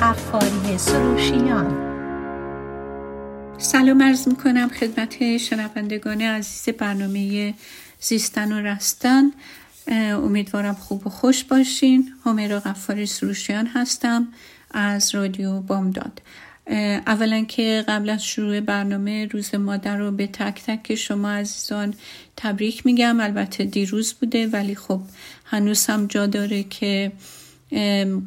[0.00, 1.92] قفاری سروشیان.
[3.58, 7.54] سلام عرض می کنم خدمت شنوندگان عزیز برنامه
[8.00, 9.30] زیستن و رستن.
[9.88, 12.12] امیدوارم خوب و خوش باشین.
[12.24, 14.28] همیرا قفاری سروشیان هستم
[14.70, 16.22] از رادیو بامداد.
[17.06, 21.94] اولا که قبل از شروع برنامه روز مادر رو به تک تک شما عزیزان
[22.36, 23.20] تبریک میگم.
[23.20, 25.00] البته دیروز بوده ولی خب
[25.44, 27.12] هنوز هم جا داره که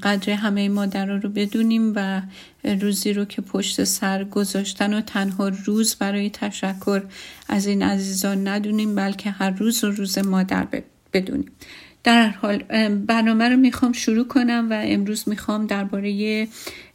[0.04, 2.22] قدر همه مادر رو بدونیم و
[2.64, 7.04] روزی رو که پشت سر گذاشتن و تنها روز برای تشکر
[7.48, 10.68] از این عزیزان ندونیم بلکه هر روز و روز مادر
[11.14, 11.52] بدونیم.
[12.04, 12.58] در حال
[12.90, 16.48] برنامه رو می‌خوام شروع کنم و امروز می‌خوام درباره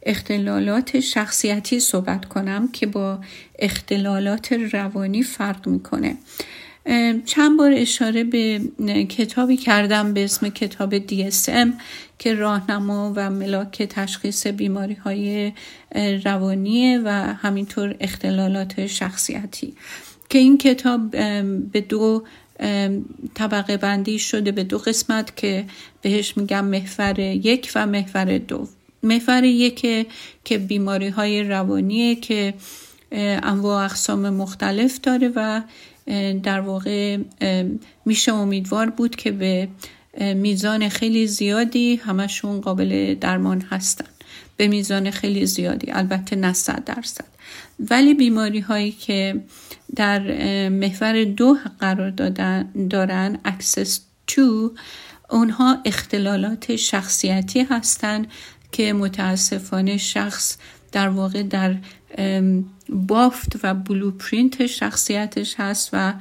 [0.03, 3.19] اختلالات شخصیتی صحبت کنم که با
[3.59, 6.17] اختلالات روانی فرق می‌کنه.
[7.25, 8.61] چند بار اشاره به
[9.09, 11.69] کتابی کردم به اسم کتاب DSM
[12.19, 15.51] که راهنما و ملاک تشخیص بیماری های
[16.23, 19.73] روانیه و همینطور اختلالات شخصیتی.
[20.29, 21.11] که این کتاب
[21.71, 22.23] به دو
[23.33, 25.65] طبقه بندی شده به دو قسمت که
[26.01, 28.67] بهش میگم محور یک و محور دو.
[29.03, 30.07] محور یک
[30.43, 32.53] که بیماری های روانیه که
[33.11, 35.61] انواع اقسام مختلف داره و
[36.43, 37.17] در واقع
[38.05, 39.67] میشه امیدوار بود که به
[40.19, 44.05] میزان خیلی زیادی همشون قابل درمان هستن.
[44.57, 46.53] به میزان خیلی زیادی البته نه
[46.85, 47.25] درصد.
[47.89, 49.41] ولی بیماری هایی که
[49.95, 50.19] در
[50.69, 53.89] محور دو قرار دادن دارن access
[54.31, 54.41] to
[55.29, 58.27] اونها اختلالات شخصیتی هستند
[58.71, 60.57] که متاسفانه شخص
[60.91, 61.75] در واقع در
[62.89, 66.13] بافت و بلوپرینت شخصیتش هست و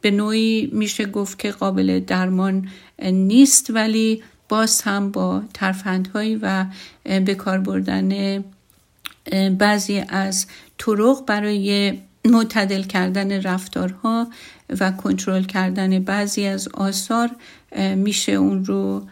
[0.00, 2.68] به نوعی میشه گفت که قابل درمان
[3.02, 6.66] نیست ولی باز هم با ترفندهایی و
[7.04, 8.44] به کار بردن
[9.58, 10.46] بعضی از
[10.78, 14.28] طرق برای معتدل کردن رفتارها
[14.80, 17.30] و کنترل کردن بعضی از آثار
[17.96, 19.06] میشه اون رو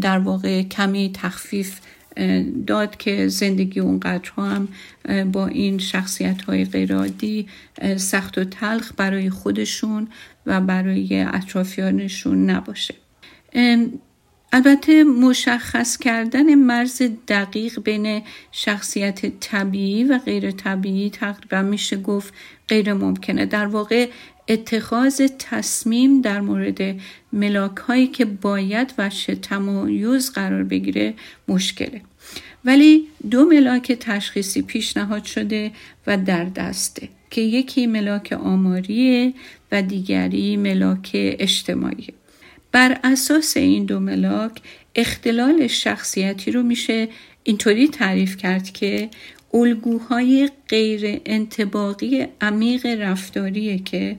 [0.00, 1.80] در واقع کمی تخفیف
[2.66, 4.68] داد که زندگی اونقدر هم
[5.32, 7.46] با این شخصیت های غیرعادی
[7.96, 10.08] سخت و تلخ برای خودشون
[10.46, 12.94] و برای اطرافیانشون نباشه.
[14.52, 18.22] البته مشخص کردن مرز دقیق بین
[18.52, 22.34] شخصیت طبیعی و غیر طبیعی تقریبا میشه گفت
[22.68, 23.46] غیر ممکنه.
[23.46, 24.08] در واقع
[24.50, 26.96] اتخاذ تصمیم در مورد
[27.32, 29.08] ملاک هایی که باید و
[29.42, 31.14] تمایز قرار بگیره
[31.48, 32.00] مشکله.
[32.64, 35.70] ولی دو ملاک تشخیصی پیشنهاد شده
[36.06, 39.34] و در دسته که یکی ملاک آماریه
[39.72, 42.08] و دیگری ملاک اجتماعی.
[42.72, 44.60] بر اساس این دو ملاک
[44.94, 47.08] اختلال شخصیتی رو میشه
[47.42, 49.10] اینطوری تعریف کرد که
[49.54, 54.16] الگوهای غیر انتباقی عمیق رفتاریه که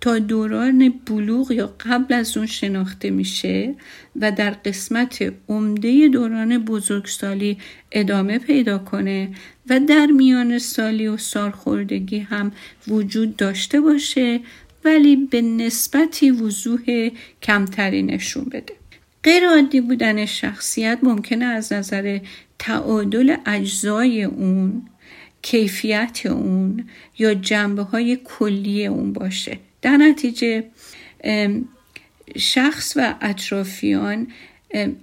[0.00, 3.74] تا دوران بلوغ یا قبل از اون شناخته میشه
[4.20, 7.58] و در قسمت عمده دوران بزرگسالی
[7.92, 9.28] ادامه پیدا کنه
[9.70, 12.52] و در میان سالی و سالخوردگی هم
[12.88, 14.40] وجود داشته باشه
[14.84, 17.10] ولی به نسبتی وضوح
[17.42, 18.74] کمتری نشون بده.
[19.24, 22.18] غیر عادی بودن شخصیت ممکنه از نظر
[22.60, 24.82] تعادل اجزای اون
[25.42, 26.88] کیفیت اون
[27.18, 29.58] یا جنبه های کلی اون باشه.
[29.82, 30.64] در نتیجه
[32.38, 34.26] شخص و اطرافیان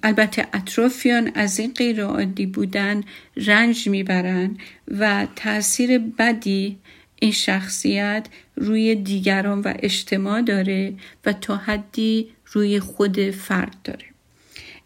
[0.03, 3.03] البته اطرافیان از این غیر عادی بودن
[3.37, 4.57] رنج می‌برن
[4.87, 6.77] و تاثیر بدی
[7.19, 10.93] این شخصیت روی دیگران و اجتماع داره
[11.25, 14.05] و تا حدی روی خود فرد داره.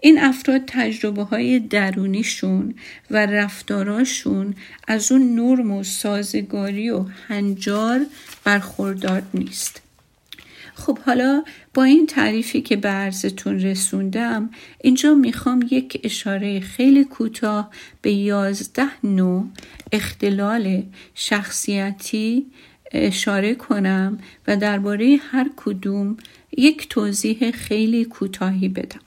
[0.03, 2.75] این افراد تجربه های درونیشون
[3.12, 4.56] و رفتاراشون
[4.88, 8.06] از اون نرم و سازگاری و هنجار
[8.44, 9.81] برخوردار نیست.
[10.73, 11.43] خب حالا
[11.73, 14.49] با این تعریفی که به عرضتون رسوندم
[14.81, 17.72] اینجا می‌خوام یک اشاره خیلی کوتاه
[18.02, 19.49] به یازده نوع
[19.91, 20.84] اختلال
[21.16, 22.46] شخصیتی
[22.91, 26.17] اشاره کنم و درباره هر کدوم
[26.58, 28.99] یک توضیح خیلی کوتاهی بدم.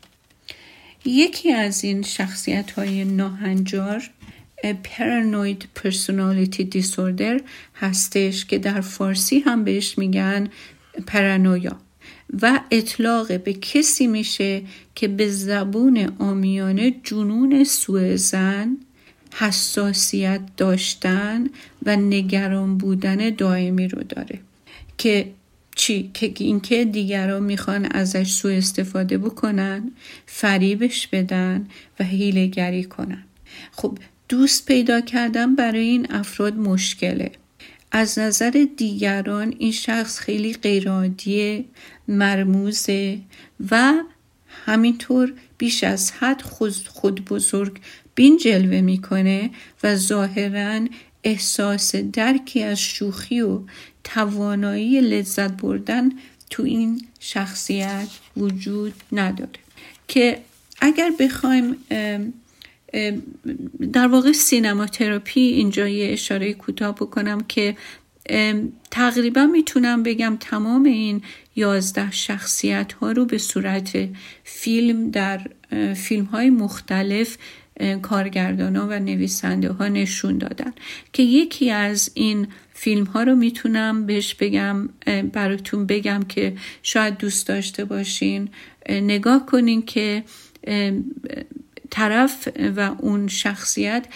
[1.04, 4.10] یکی از این شخصیت های ناهنجار
[4.72, 7.40] پرانوید پرسونالیتی دیسوردر
[7.74, 10.48] هستش که در فارسی هم بهش میگن
[11.06, 11.76] پرانویا
[12.42, 14.62] و اطلاق به کسی میشه
[14.94, 18.76] که به زبون آمیانه جنون سوء زن
[19.34, 21.46] حساسیت داشتن
[21.86, 24.38] و نگران بودن دائمی رو داره.
[24.98, 25.30] که
[25.74, 29.90] چی؟ که اینکه دیگران می‌خوان ازش سوء استفاده بکنن
[30.26, 31.68] فریبش بدن
[32.00, 33.24] و هیلگری کنن.
[33.72, 33.98] خب
[34.28, 37.32] دوست پیدا کردن برای این افراد مشکله.
[37.92, 41.64] از نظر دیگران این شخص خیلی غیرعادی
[42.08, 43.18] مرموزه
[43.70, 43.94] و
[44.66, 46.42] همینطور بیش از حد
[46.88, 47.80] خود بزرگ
[48.14, 49.50] بین جلوه می‌کنه
[49.82, 50.80] و ظاهرا
[51.24, 53.60] احساس درکی از شوخی و
[54.04, 56.10] توانایی لذت بردن
[56.50, 59.50] تو این شخصیت وجود نداره.
[60.08, 60.38] که
[60.80, 61.76] اگر بخوایم
[63.92, 67.76] در واقع سینما تراپی اینجا یه اشاره کوتاه بکنم که
[68.90, 71.22] تقریبا می‌تونم بگم تمام این
[71.56, 74.08] یازده شخصیت ها رو به صورت
[74.44, 75.40] فیلم در
[75.94, 77.36] فیلم های مختلف
[78.02, 80.72] کارگردان ها و نویسنده ها نشون دادن
[81.12, 84.88] که یکی از این فیلم ها رو می‌تونم بهش بگم
[85.32, 88.48] براتون بگم که شاید دوست داشته باشین.
[88.88, 90.24] نگاه کنین که
[91.90, 94.06] طرف و اون شخصیت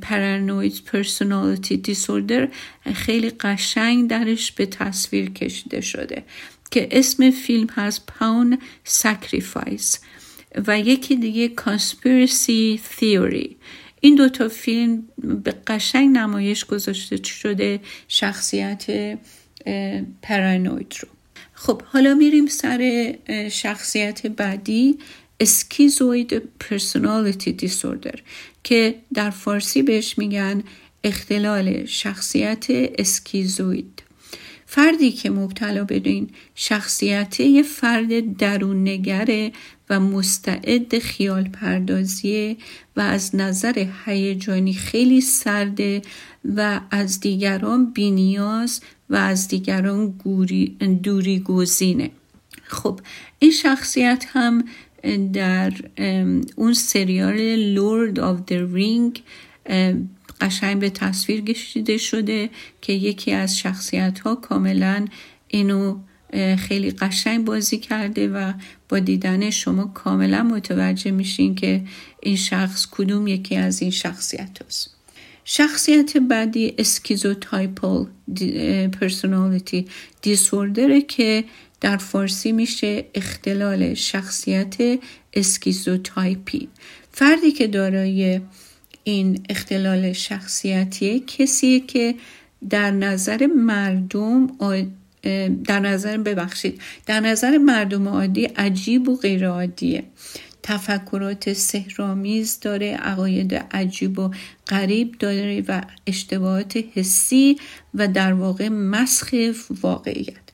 [0.00, 2.48] پرانوید پرسونالیتی دیسوردر
[2.94, 6.24] خیلی قشنگ درش به تصویر کشیده شده
[6.70, 9.98] که اسم فیلم هست پاون Sacrifice
[10.66, 13.56] و یکی دیگه Conspiracy Theory
[14.00, 18.86] این دوتا فیلم به قشنگ نمایش گذاشته شده شخصیت
[20.22, 21.08] پرانوید رو.
[21.52, 23.14] خب حالا میریم سر
[23.50, 24.98] شخصیت بعدی
[25.40, 28.20] schizoid personality disorder
[28.64, 30.62] که در فارسی بهش میگن
[31.04, 34.02] اختلال شخصیت اسکیزوید
[34.72, 39.52] فردی که مبتلا به این شخصیت یه فرد دروننگره
[39.90, 42.56] و مستعد خیال پردازیه
[42.96, 46.02] و از نظر هیجانی خیلی سرده
[46.56, 48.80] و از دیگران بینیاز
[49.10, 50.14] و از دیگران
[51.02, 52.10] دوری گزینه
[52.62, 53.00] خب
[53.38, 54.64] این شخصیت هم
[55.32, 55.72] در
[56.56, 59.22] اون سریال Lord of the Ring
[60.40, 62.50] قشنگ به تصویر کشیده شده
[62.80, 65.06] که یکی از شخصیت ها کاملا
[65.48, 65.98] اینو
[66.58, 68.52] خیلی قشنگ بازی کرده و
[68.88, 71.82] با دیدن شما کاملا متوجه میشین که
[72.22, 74.96] این شخص کدوم یکی از این شخصیت هست.
[75.44, 78.04] شخصیت بعدی schizotypal
[79.00, 79.86] personality
[80.22, 81.44] disorder ه که
[81.80, 84.76] در فارسی میشه اختلال شخصیت
[85.34, 86.68] اسکیزوتایپی
[87.12, 88.40] فردی که دارای
[89.04, 92.14] این اختلال شخصیتی کسیه که
[92.70, 94.46] در نظر مردم
[95.64, 100.04] در نظر ببخشید در نظر مردم عادی عجیب و غیر عادیه
[100.62, 104.30] تفکرات سهرامیز داره عقاید عجیب و
[104.68, 107.56] غریب داره و اشتباهات حسی
[107.94, 109.34] و در واقع مسخ
[109.82, 110.49] واقعیت.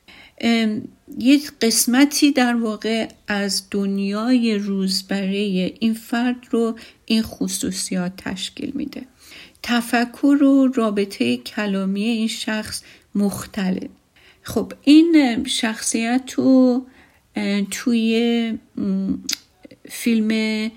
[1.19, 5.37] یک قسمتی در واقع از دنیای روزبره
[5.79, 9.01] این فرد رو این خصوصیات تشکیل میده.
[9.63, 12.83] تفکر و رابطه کلامی این شخص
[13.15, 13.89] مختلف.
[14.41, 16.85] خب این شخصیت رو
[17.71, 18.53] توی
[19.89, 20.71] فیلم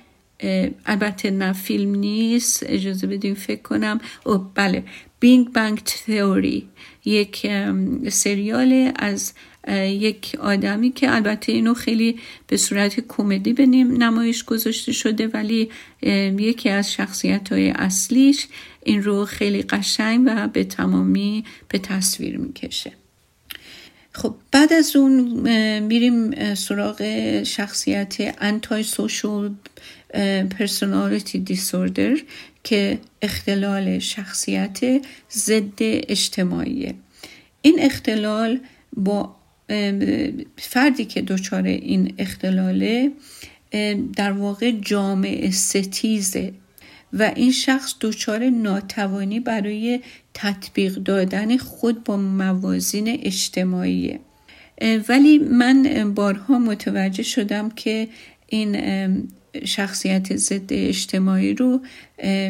[0.86, 4.00] البته نه فیلم نیست اجازه بدیم فکر کنم.
[4.26, 4.84] او بله
[5.20, 6.68] بینگ بانگ تئوری
[7.04, 7.46] یک
[8.08, 9.32] سریال از
[9.68, 15.70] یک آدمی که البته اینو خیلی به صورت کمدی به نمایش گذاشته شده ولی
[16.38, 18.46] یکی از شخصیت های اصلیش
[18.82, 22.92] این رو خیلی قشنگ و به تمامی به تصویر می‌کشه.
[24.12, 25.20] خب بعد از اون
[25.80, 27.02] میریم سراغ
[27.42, 29.54] شخصیت انتای سوشال
[30.58, 32.16] پرسونالیتی دیسوردر
[32.64, 34.78] که اختلال شخصیت
[35.32, 36.94] ضد اجتماعیه.
[37.62, 38.60] این اختلال
[38.96, 39.36] با
[40.56, 43.12] فردی که دچار این اختلاله
[44.16, 46.52] در واقع جامعه ستیزه
[47.12, 50.00] و این شخص دچار ناتوانی برای
[50.34, 54.20] تطبیق دادن خود با موازین اجتماعیه.
[55.08, 58.08] ولی من بارها متوجه شدم که
[58.46, 58.76] این
[59.64, 61.80] شخصیت ضد اجتماعی رو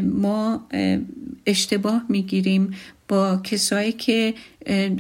[0.03, 0.69] ما
[1.47, 2.75] اشتباه می‌گیریم.
[3.11, 4.35] با کسایی که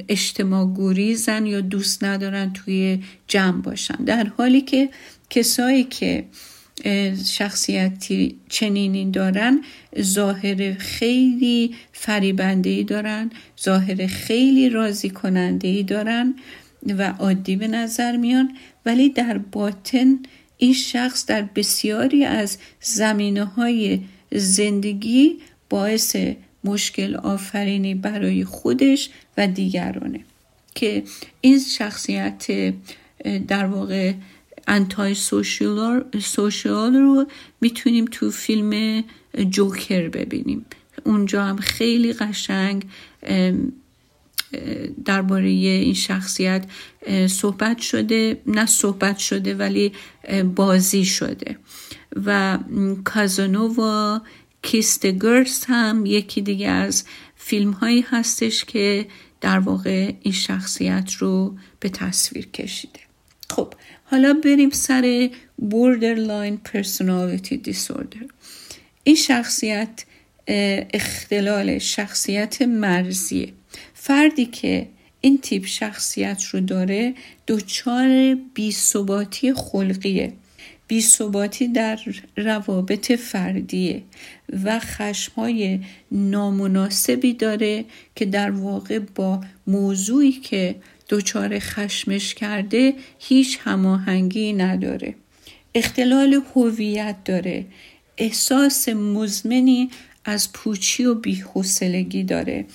[0.08, 2.98] اجتماع گریزن یا دوست ندارن توی
[3.28, 4.04] جمع باشن.
[4.04, 4.88] در حالی که
[5.30, 6.24] کسایی که
[7.24, 9.60] شخصیتی چنینی دارن
[10.00, 13.30] ظاهر خیلی فریبنده ای دارن
[13.62, 16.34] ظاهر خیلی راضی کننده ای دارن
[16.98, 18.56] و عادی به نظر میان.
[18.86, 20.18] ولی در باطن
[20.58, 24.00] این شخص در بسیاری از زمینه های
[24.32, 25.38] زندگی
[25.68, 26.16] باعث
[26.64, 30.20] مشکل آفرینی برای خودش و دیگرانه.
[30.74, 31.02] که
[31.40, 32.74] این شخصیت
[33.48, 34.12] در واقع
[34.68, 37.26] انتای سوشیال رو
[37.60, 39.04] می‌تونیم تو فیلم
[39.50, 40.66] جوکر ببینیم.
[41.04, 42.84] اونجا هم خیلی قشنگ
[45.04, 46.64] درباره این شخصیت
[47.26, 48.40] صحبت شده.
[48.46, 49.92] نه صحبت شده ولی
[50.54, 51.56] بازی شده.
[52.26, 52.58] و
[53.04, 54.22] کازانووا
[54.62, 57.04] کیست گرس هم یکی دیگه از
[57.36, 59.06] فیلم هایی هستش که
[59.40, 63.00] در واقع این شخصیت رو به تصویر کشیده.
[63.50, 63.74] خب
[64.04, 68.24] حالا بریم سر borderline personality disorder.
[69.04, 70.04] این شخصیت
[70.94, 73.52] اختلال شخصیت مرزیه.
[73.94, 74.88] فردی که
[75.20, 77.14] این تیپ شخصیت رو داره
[77.48, 80.32] دچار بیثباتی خلقیه.
[80.90, 81.98] بیثباتی در
[82.36, 84.02] روابط فردیه
[84.64, 85.80] و خشمهای
[86.12, 90.74] نامناسبی داره که در واقع با موضوعی که
[91.08, 95.14] دچار خشمش کرده هیچ هماهنگی نداره.
[95.74, 97.64] اختلال هویت داره.
[98.18, 99.90] احساس مزمنی
[100.24, 102.66] از پوچی و بیحوصلگی داره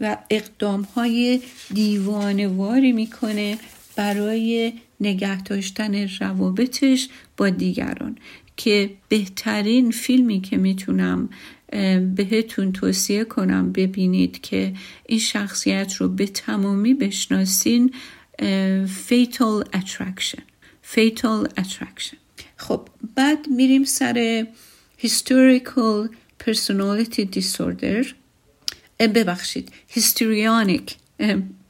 [0.00, 1.40] و اقدام های
[1.72, 3.58] دیوانواری می‌کنه
[3.96, 4.72] برای
[5.04, 8.18] نگه داشتن روابطش با دیگران
[8.56, 11.28] که بهترین فیلمی که می‌تونم
[12.14, 14.74] بهتون توصیه کنم ببینید که
[15.06, 17.94] این شخصیت رو به تمامی بشناسین
[19.08, 20.40] Fatal Attraction
[20.94, 22.16] Fatal Attraction.
[22.56, 24.46] خب بعد میریم سر
[25.02, 26.08] Historical
[26.44, 28.06] Personality Disorder.
[29.00, 30.92] ببخشید Histrionic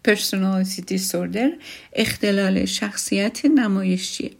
[0.08, 1.50] Personality Disorder
[1.92, 4.30] اختلال شخصیت نمایشیه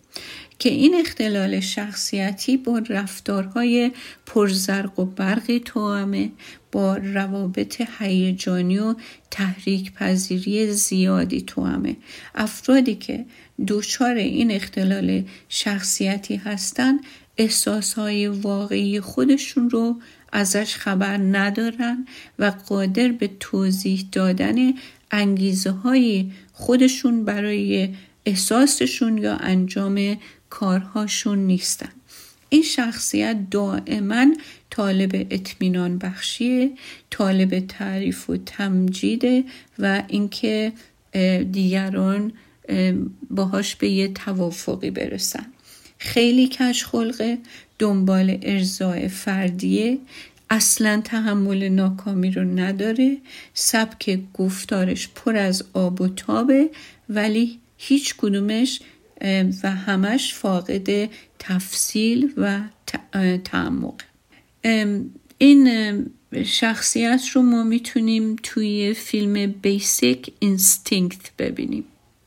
[0.59, 3.93] که این اختلال شخصیتی با رفتارهای
[4.27, 6.31] پرزرق و برقی توامه
[6.73, 8.95] با روابط هیجانی و
[9.31, 11.97] تحریک پذیری زیادی توامه
[12.35, 13.25] افرادی که
[13.69, 17.01] دچار این اختلال شخصیتی هستند
[17.37, 20.01] احساسهای واقعی خودشون رو
[20.33, 22.07] ازش خبر ندارن
[22.39, 24.73] و قادر به توضیح دادن
[25.15, 27.89] انگیزه های خودشون برای
[28.27, 30.17] احساسشون یا انجام
[30.51, 31.89] کارهاشون نیستن.
[32.49, 34.27] این شخصیت دائما
[34.71, 36.71] طالب اطمینان بخشیه
[37.11, 39.45] طالب تعریف و تمجیده
[39.79, 40.73] و اینکه
[41.53, 42.33] دیگران
[43.31, 45.47] باهاش به یه توافقی برسن.
[45.99, 47.39] خیلی کج خلقه
[47.79, 49.99] دنبال ارضای فردیه.
[50.55, 53.17] اصلا تحمل ناکامی رو نداره.
[53.55, 56.71] سبک گفتارش پر از آب و تابه
[57.09, 58.81] ولی هیچ کدومش
[59.63, 62.61] و همش فاقد تفصیل و
[63.45, 63.95] تعمق.
[65.39, 65.69] این
[66.45, 71.85] شخصیت رو ما می‌تونیم توی فیلم Basic Instinct ببینیم.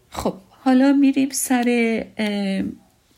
[0.10, 2.06] خب حالا میریم سر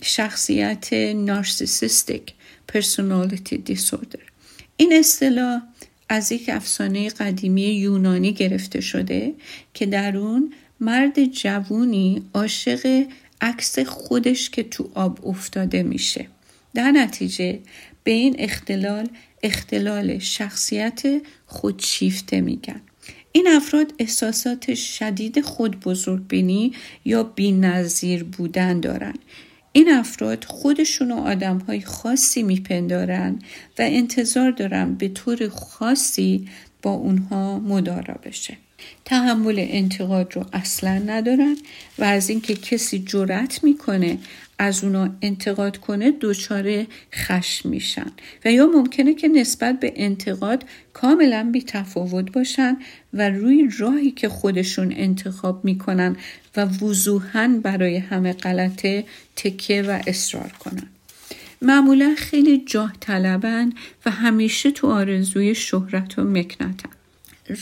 [0.01, 2.33] شخصیت نارسیسیستیک
[2.67, 4.19] پرسونالیتی دیسوردر
[4.81, 5.62] این اصطلاح
[6.09, 9.33] از یک افسانه قدیمی یونانی گرفته شده
[9.74, 13.05] که در اون مرد جوونی عاشق
[13.41, 16.27] عکس خودش که تو آب افتاده میشه.
[16.74, 17.59] در نتیجه
[18.03, 19.09] به این اختلال
[19.43, 21.01] اختلال شخصیت
[21.45, 22.81] خودشیفته میگن.
[23.31, 26.74] این افراد احساسات شدید خود بزرگبینی
[27.05, 29.15] یا بینظیر بودن دارن.
[29.71, 33.39] این افراد خودشون و آدم های خاصی میپندارن
[33.79, 36.47] و انتظار دارن به طور خاصی
[36.81, 38.57] با اونها مدارا بشه.
[39.05, 41.55] تحمل انتقاد رو اصلا ندارن
[41.99, 44.17] و از اینکه کسی جرأت می‌کنه
[44.59, 48.11] از اونا انتقاد کنه دچار خشم میشن
[48.45, 52.77] و یا ممکنه که نسبت به انتقاد کاملا بی تفاوت باشن
[53.13, 56.15] و روی راهی که خودشون انتخاب می‌کنن
[56.57, 60.87] و وضوحا برای همه غلطه تکه و اصرار کنن.
[61.61, 63.73] معمولا خیلی جاه طلبن
[64.05, 66.89] و همیشه تو آرزوی شهرت و مکنتن.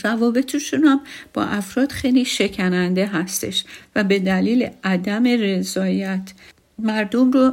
[0.04, 1.00] روابطشون هم
[1.34, 3.64] با افراد خیلی شکننده هستش
[3.96, 6.32] و به دلیل عدم رضایت
[6.78, 7.52] مردم رو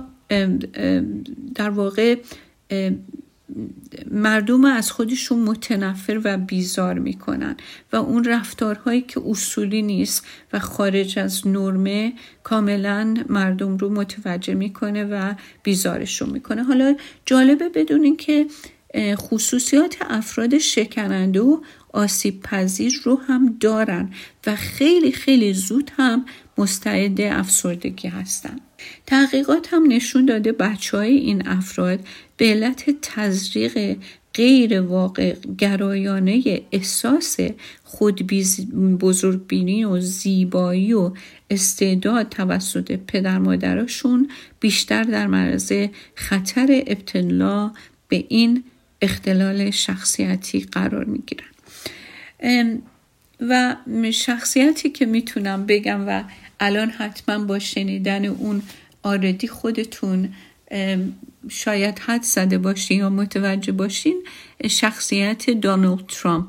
[1.56, 2.18] در واقع
[4.12, 7.56] مردم از خودشون متنفر و بیزار می‌کنن
[7.94, 12.14] و اون رفتارهایی که اصولی نیست و خارج از نرمه
[12.44, 16.64] کاملا مردم رو متوجه می‌کنه و بیزارشون می‌کنه.
[16.64, 18.46] حالا جالبه بدونین که
[19.16, 21.62] خصوصیات افراد شکننده و
[21.94, 24.10] آسیب پذیر رو هم دارن
[24.48, 26.26] و خیلی خیلی زود هم
[26.58, 28.60] مستعد افسردگی هستن
[29.06, 32.00] تحقیقات هم نشون داده بچه های این افراد
[32.38, 33.98] به علت تزریق
[34.34, 37.38] غیر واقع گرایانه احساس
[37.84, 38.28] خود
[39.00, 41.12] بزرگبینی و زیبایی و
[41.50, 45.74] استعداد توسط پدر مادرشون بیشتر در معرض
[46.16, 47.72] خطر ابتلا
[48.08, 48.64] به این
[49.02, 52.82] اختلال شخصیتی قرار می گیرن
[53.42, 53.76] و
[54.12, 56.24] شخصیتی که می‌تونم بگم و
[56.60, 58.62] الان حتما با شنیدن اون
[59.04, 60.34] آردی خودتون
[61.50, 64.24] شاید حد زده باشین یا متوجه باشین
[64.70, 66.48] شخصیت دونالد ترامپ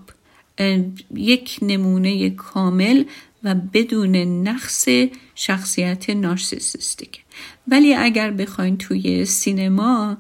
[1.14, 3.04] یک نمونه کامل
[3.44, 4.16] و بدون
[4.48, 4.88] نقص
[5.34, 7.25] شخصیت نارسیسیستیک.
[7.68, 10.16] ولی اگر بخواین توی سینما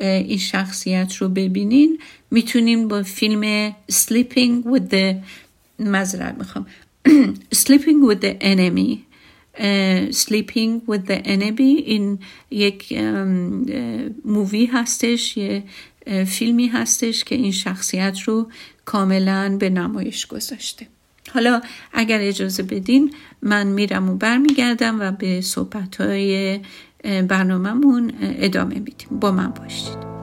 [0.00, 1.98] این شخصیت رو ببینین
[2.30, 5.14] می‌تونیم با فیلم Sleeping with the
[5.78, 6.66] مذرد می‌خوام
[7.64, 9.05] Sleeping with the Enemy
[10.10, 12.18] Sleeping with the Enemy این
[12.50, 12.98] یک
[14.24, 15.62] مووی هستش یه
[16.26, 18.50] فیلمی هستش که این شخصیت رو
[18.84, 20.86] کاملا به نمایش گذاشته.
[21.34, 21.60] حالا
[21.92, 26.60] اگر اجازه بدین من میرم و برمیگردم و به صحبت های
[27.04, 29.08] برنامهمون ادامه میدیم.
[29.20, 30.15] با من باشید.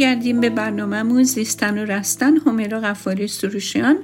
[0.00, 2.36] برمیگردیم به برنامهمون زیستن و رستن.
[2.36, 3.96] همیرا غفاری سروشیان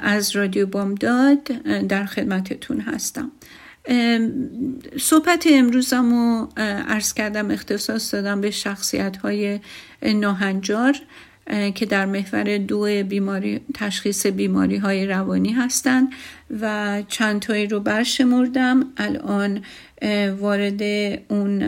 [0.00, 1.42] از رادیو بامداد
[1.88, 3.32] در خدمتتون هستم.
[5.00, 6.48] صحبت امروزم رو
[6.88, 9.60] ارز کردم اختصاص دادم به شخصیت های
[10.02, 10.94] ناهنجار
[11.74, 16.08] که در محور دو بیماری تشخیص بیماری های روانی هستند
[16.60, 18.84] و چند تایی رو برشمردم.
[18.96, 19.62] الان
[20.40, 20.82] وارد
[21.28, 21.62] اون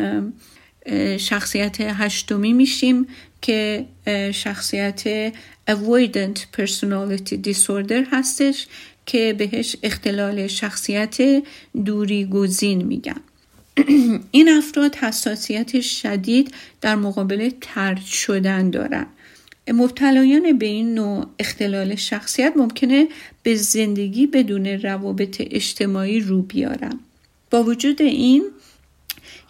[1.18, 3.06] شخصیت هشتمی میشیم
[3.42, 3.86] که
[4.32, 5.32] شخصیت
[5.70, 8.66] avoidant personality disorder هستش
[9.06, 11.42] که بهش اختلال شخصیت
[11.84, 13.20] دوری گزین میگن.
[14.30, 19.06] این افراد حساسیت شدید در مقابل ترد شدن دارند
[19.72, 23.08] مبتلایان به این نوع اختلال شخصیت ممکنه
[23.42, 26.98] به زندگی بدون روابط اجتماعی رو بیارن.
[27.50, 28.44] با وجود این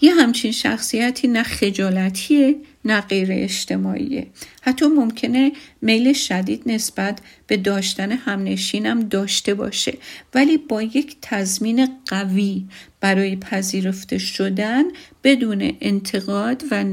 [0.01, 4.27] یه همچین شخصیتی نه خجالتیه نه غیر اجتماعیه.
[4.63, 9.99] حتی ممکنه میل شدید نسبت به داشتن همنشینم داشته باشه.
[10.35, 12.65] ولی با یک تضمین قوی
[13.01, 14.85] برای پذیرفته شدن
[15.25, 16.85] بدون انتقاد و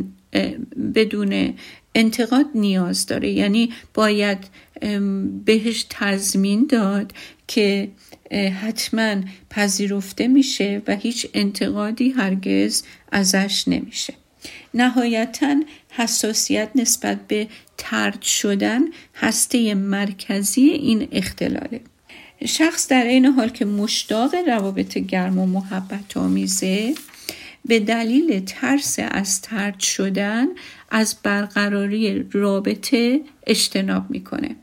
[0.95, 1.53] بدون
[1.95, 3.31] انتقاد نیاز داره.
[3.31, 4.37] یعنی باید
[5.45, 7.13] بهش تضمین داد
[7.47, 7.89] که
[8.31, 9.15] حتما
[9.49, 14.13] پذیرفته میشه و هیچ انتقادی هرگز ازش نمیشه.
[14.73, 15.55] نهایتا
[15.89, 18.81] حساسیت نسبت به ترد شدن
[19.15, 21.81] هسته مرکزی این اختلاله.
[22.45, 26.95] شخص در این حال که مشتاق روابط گرم و محبت آمیزه
[27.65, 30.47] به دلیل ترس از ترد شدن
[30.91, 34.55] از برقراری رابطه اجتناب می‌کنه.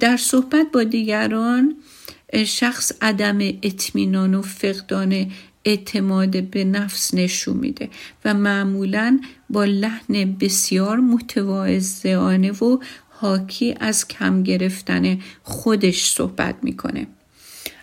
[0.00, 1.76] در صحبت با دیگران
[2.34, 5.30] شخص عدم اطمینان و فقدان
[5.64, 7.88] اعتماد به نفس نشون میده
[8.24, 17.06] و معمولا با لحن بسیار متواضعانه و حاکی از کم گرفتن خودش صحبت می‌کنه.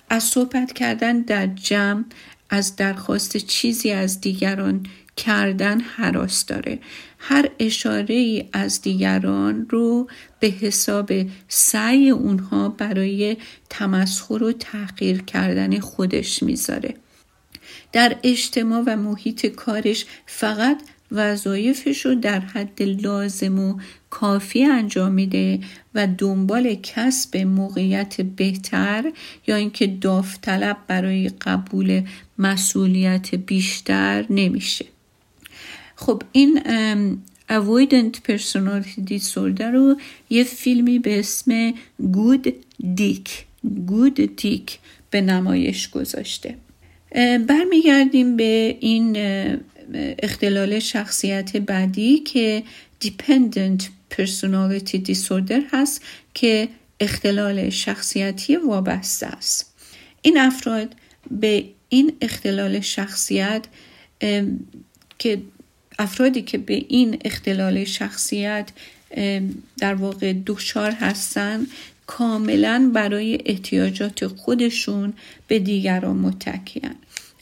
[0.09, 2.03] از صحبت کردن در جمع
[2.49, 4.85] از درخواست چیزی از دیگران
[5.17, 6.79] کردن حراس داره.
[7.19, 10.07] هر اشاره ای از دیگران رو
[10.39, 11.11] به حساب
[11.47, 13.37] سعی اونها برای
[13.69, 16.93] تمسخر و تحقیر کردن خودش می‌ذاره.
[17.91, 23.79] در اجتماع و محیط کارش فقط وظایفش رو در حد لازم و
[24.09, 25.59] کافی انجام میده
[25.95, 29.11] و دنبال کسب موقعیت بهتر
[29.47, 32.01] یا اینکه داوطلب برای قبول
[32.37, 34.85] مسئولیت بیشتر نمیشه.
[35.99, 36.61] خب این
[37.49, 39.95] avoidant personality disorder رو
[40.29, 42.51] یه فیلمی به اسم Good
[42.97, 43.29] Dick
[43.87, 44.71] Good Dick
[45.09, 46.55] به نمایش گذاشته.
[47.47, 49.17] برمیگردیم به این
[50.19, 52.63] اختلال شخصیت بعدی که
[53.03, 53.83] Dependent
[54.15, 56.01] Personality Disorder هست
[56.33, 59.73] که اختلال شخصیتی وابسته است.
[60.21, 60.95] این افراد
[61.31, 63.65] به این اختلال شخصیت
[65.19, 65.41] که
[65.99, 68.69] افرادی که به این اختلال شخصیت
[69.77, 71.67] در واقع دچار هستن
[72.07, 75.13] کاملا برای احتیاجات خودشون
[75.47, 76.95] به دیگران متکیان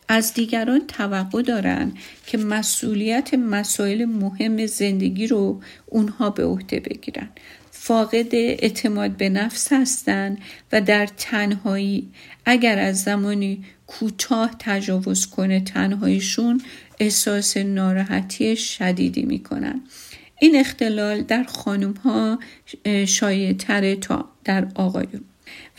[0.08, 1.92] از دیگران توقع دارن
[2.26, 7.30] که مسئولیت مسائل مهم زندگی رو اونها به عهده بگیرن.
[7.72, 10.38] فاقد اعتماد به نفس هستند
[10.72, 12.08] و در تنهایی
[12.46, 16.62] اگر از زمانی کوتاه تجاوز کنه تنهاییشون
[17.00, 19.82] احساس ناراحتی شدیدی می‌کنن.
[20.40, 22.40] این اختلال در خانم ها
[23.06, 25.22] شایع تره تا در آقایون.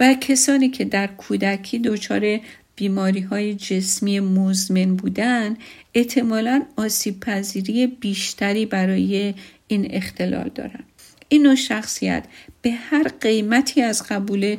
[0.00, 2.40] و کسانی که در کودکی دچار
[2.76, 5.56] بیماری های جسمی مزمن بودن
[5.94, 9.34] احتمالا آسیب پذیری بیشتری برای
[9.68, 10.84] این اختلال دارن.
[11.28, 12.24] این نوع شخصیت
[12.62, 14.56] به هر قیمتی از قبول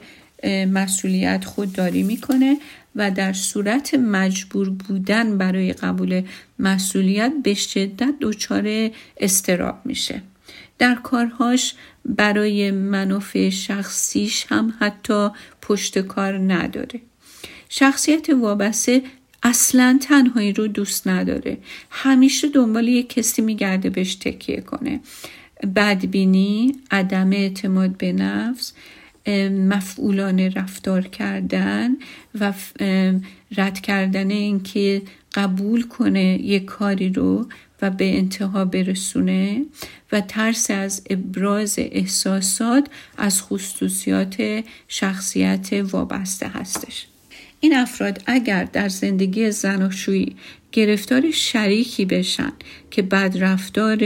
[0.71, 2.57] مسئولیت خودداری می‌کنه
[2.99, 6.21] و در صورت مجبور بودن برای قبول
[6.59, 10.21] مسئولیت به شدت دچار استراب میشه.
[10.77, 11.73] در کارهاش
[12.05, 15.29] برای منافع شخصیش هم حتی
[15.62, 17.01] پشت کار نداره.
[17.69, 19.01] شخصیت وابسته
[19.43, 21.57] اصلا تنهایی رو دوست نداره.
[21.89, 24.99] همیشه دنبال یک کسی میگرده بهش تکیه کنه.
[25.75, 28.73] بدبینی عدم اعتماد به نفس
[29.49, 31.89] مفعولانه رفتار کردن
[32.39, 32.53] و
[33.57, 35.01] رد کردن اینکه
[35.33, 37.47] قبول کنه یک کاری رو
[37.81, 39.65] و به انتها برسونه
[40.11, 42.87] و ترس از ابراز احساسات
[43.17, 47.07] از خصوصیات شخصیت وابسته هستش.
[47.59, 50.35] این افراد اگر در زندگی زناشویی
[50.71, 52.51] گرفتار شریکی بشن
[52.91, 53.97] که بدرفتار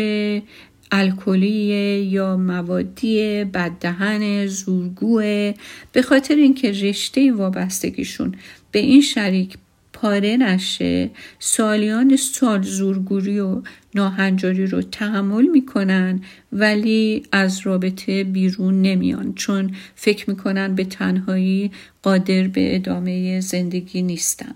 [0.96, 5.54] الکلی یا موادی بددهن زورگوه
[5.92, 8.36] به خاطر اینکه رشته وابستگیشون
[8.72, 9.58] به این شریک
[9.94, 13.62] پاره نشه سالیان سال زورگوری و
[13.96, 19.34] ناهنجاری رو تحمل می‌کنن ولی از رابطه بیرون نمیان.
[19.34, 21.72] چون فکر می‌کنن به تنهایی
[22.04, 24.56] قادر به ادامه زندگی نیستن.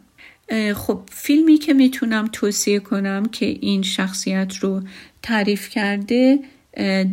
[0.75, 4.81] خب فیلمی که می‌تونم توصیه کنم که این شخصیت رو
[5.27, 6.39] تعریف کرده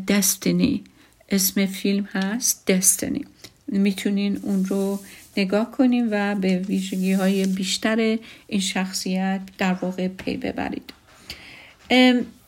[0.09, 0.85] دستنی
[1.29, 3.25] اسم فیلم هست دستنی
[3.69, 5.01] می‌تونین اون رو
[5.37, 10.93] نگاه کنیم و به ویژگی های بیشتر این شخصیت در واقع پی ببرید.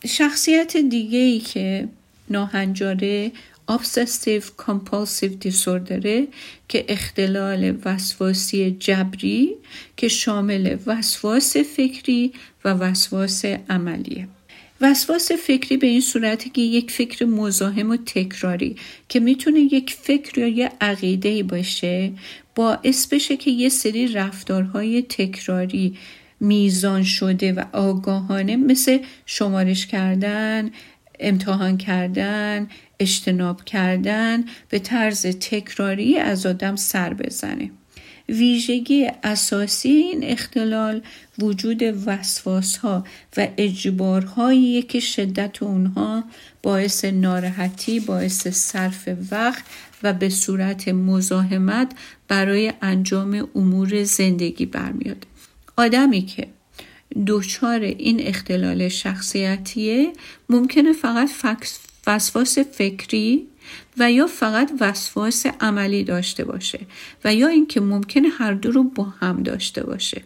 [0.06, 1.88] شخصیت دیگه ای که
[2.30, 3.32] ناهنجاره
[3.70, 6.20] obsessive compulsive disorder
[6.68, 9.54] که اختلال وسواسی جبری
[9.96, 12.32] که شامل وسواس فکری
[12.64, 14.28] و وسواس عملیه.
[14.80, 18.76] وسواس فکری به این صورتی که یک فکر مزاحم و تکراری
[19.08, 22.12] که می‌تونه یک فکر یا یه عقیده باشه
[22.54, 25.96] باعث بشه که یه سری رفتارهای تکراری
[26.40, 30.70] میزان شده و آگاهانه مثل شمارش کردن
[31.20, 32.68] امتحان کردن
[33.00, 37.70] اجتناب کردن به طرز تکراری از آدم سر بزنه.
[38.28, 41.02] ویژگی اساسی این اختلال
[41.38, 43.04] وجود وسواس ها
[43.36, 46.24] و اجبارهایی که شدت اونها
[46.62, 49.64] باعث ناراحتی باعث صرف وقت
[50.02, 51.92] و به صورت مزاحمت
[52.28, 55.26] برای انجام امور زندگی برمیاد.
[55.76, 56.48] آدمی که
[57.26, 60.12] دچار این اختلال شخصیتیه
[60.48, 61.30] ممکنه فقط
[62.06, 63.46] وسواس فکری
[63.98, 66.80] و یا فقط وسواس عملی داشته باشه
[67.24, 70.22] و یا اینکه ممکنه هر دو رو با هم داشته باشه.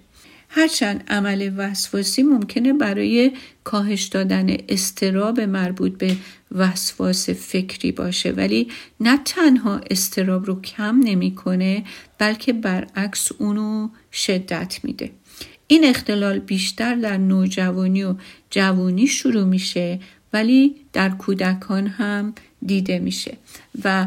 [0.52, 3.32] هرچند عمل وسواسی ممکنه برای
[3.64, 6.16] کاهش دادن استراب مربوط به
[6.52, 8.68] وسواس فکری باشه ولی
[9.00, 11.84] نه تنها استراب رو کم نمی‌کنه
[12.18, 15.10] بلکه برعکس اونو شدت میده.
[15.66, 18.14] این اختلال بیشتر در نوجوانی و
[18.50, 20.00] جوانی شروع میشه
[20.32, 22.34] ولی در کودکان هم
[22.66, 23.36] دیده میشه.
[23.84, 24.06] و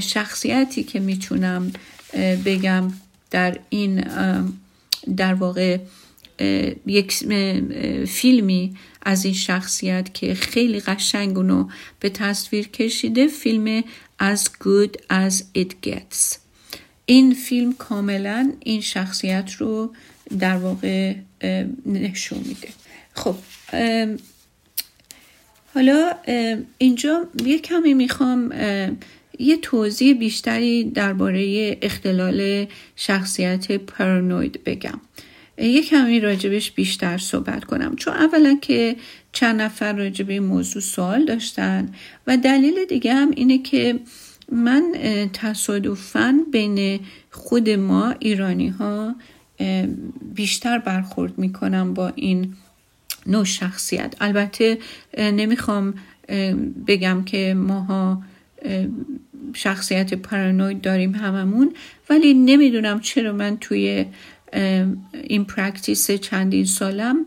[0.00, 1.72] شخصیتی که می‌تونم
[2.44, 2.92] بگم
[3.30, 4.04] در این
[5.16, 5.78] در واقع
[6.86, 7.12] یک
[8.06, 11.68] فیلمی از این شخصیت که خیلی قشنگ اونو
[12.00, 13.80] به تصویر کشیده فیلم
[14.20, 16.36] As Good As It Gets.
[17.06, 19.94] این فیلم کاملا این شخصیت رو
[20.38, 21.14] در واقع
[21.86, 22.68] نشون میده.
[23.14, 23.36] خب
[25.74, 26.12] حالا
[26.78, 28.52] اینجا یه کمی می‌خوام
[29.38, 35.00] یه توضیح بیشتری درباره اختلال شخصیت پرانوید بگم.
[35.58, 37.96] یه کمی راجبش بیشتر صحبت کنم.
[37.96, 38.96] چون اولا که
[39.32, 41.88] چند نفر راجب این موضوع سوال داشتن
[42.26, 43.98] و دلیل دیگه هم اینه که
[44.52, 44.92] من
[45.32, 49.16] تصادفا بین خود ما ایرانی ها
[50.34, 52.54] بیشتر برخورد می‌کنم با این
[53.26, 54.14] نوع شخصیت.
[54.20, 54.78] البته
[55.18, 55.94] نمی‌خوام
[56.86, 58.22] بگم که ماها
[59.54, 61.72] شخصیت پارانوید داریم هممون
[62.10, 64.04] ولی نمی‌دونم چرا من توی
[65.22, 67.26] این practice چندین سالم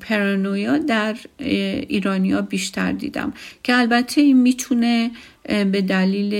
[0.00, 3.32] پرانویا در ایرانیا بیشتر دیدم.
[3.62, 5.10] که البته این می‌تونه
[5.48, 6.34] به دلیل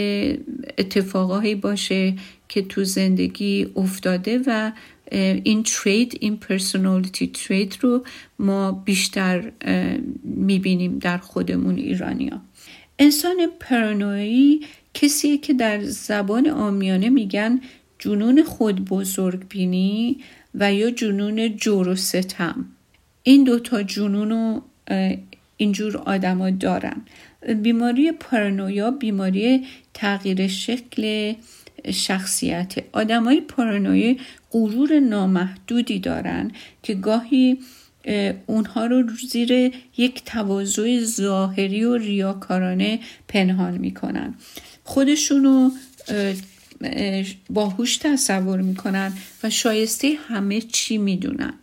[0.79, 2.15] اتفاقایی باشه
[2.49, 4.73] که تو زندگی افتاده و
[5.11, 8.05] این trait این personality trait رو
[8.39, 9.53] ما بیشتر
[10.25, 12.43] می‌بینیم در خودمون ایرانیا
[12.99, 14.61] انسان پارانویی
[14.95, 17.61] کسیه که در زبان عامیانه میگن
[17.99, 20.19] جنون خود بزرگ بینی
[20.55, 22.65] و یا جنون جور و ستم.
[23.23, 24.63] این دوتا جنون رو
[25.57, 27.03] اینجور آدما دارن.
[27.63, 31.33] بیماری پارانویا بیماری تغییر شکل
[31.93, 32.75] شخصیت.
[32.93, 36.51] آدمای پارانوی غرور نامحدودی دارن
[36.83, 37.59] که گاهی
[38.47, 44.35] اونها رو زیر یک تواضع ظاهری و ریاکارانه پنهان می‌کنن.
[44.85, 45.71] خودشونو
[47.51, 49.13] باهوش تصور می‌کنن
[49.43, 51.55] و شایسته همه چی می‌دونن.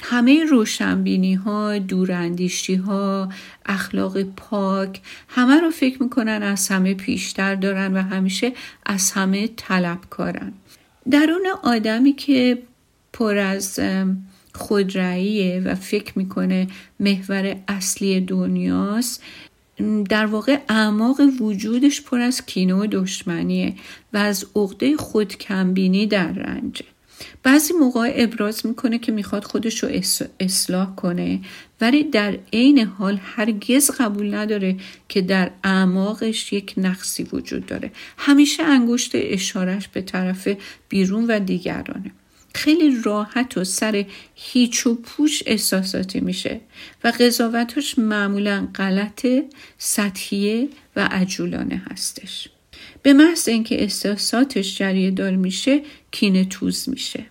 [0.00, 3.28] همه روشنبینی ها دوراندیشی ها
[3.66, 8.52] اخلاق پاک همه رو فکر می‌کنن از همه پیشتر دارن و همیشه
[8.86, 10.52] از همه طلبکارن
[11.10, 12.62] درون آدمی که
[13.12, 13.80] پر از
[14.54, 16.66] خودرأیه و فکر می‌کنه
[17.00, 19.22] محور اصلی دنیاست
[20.08, 23.74] در واقع اعماق وجودش پر از کینه و دشمنیه
[24.12, 26.84] و از عقده خودکمبینی در رنجه.
[27.48, 29.88] بعضی موقع ابراز می‌کنه که می‌خواد خودش رو
[30.40, 31.40] اصلاح کنه
[31.80, 34.76] ولی در عین حال هرگز قبول نداره
[35.08, 37.90] که در اعماقش یک نقصی وجود داره.
[38.18, 40.48] همیشه انگشت اشارش به طرف
[40.88, 42.10] بیرون و دیگرانه.
[42.54, 46.60] خیلی راحت و سر هیچ و پوش احساساتی میشه
[47.04, 49.26] و قضاوتش معمولا غلط
[49.78, 52.48] سطحیه و عجولانه هستش.
[53.02, 57.26] به محض اینکه احساساتش جریه دار میشه کینه توز میشه.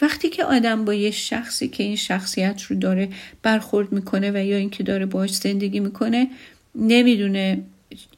[0.00, 3.08] وقتی که آدم با یه شخصی که این شخصیت رو داره
[3.42, 6.28] برخورد می‌کنه و یا اینکه داره باش زندگی می‌کنه
[6.74, 7.62] نمی‌دونه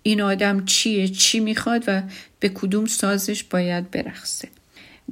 [0.03, 2.03] این آدم چیه چی می‌خواد و
[2.41, 4.49] به کدوم سازش باید برخصه